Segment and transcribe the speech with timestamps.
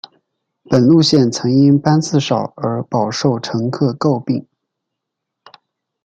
[0.63, 4.47] 本路线曾因班次少而饱受乘客诟病。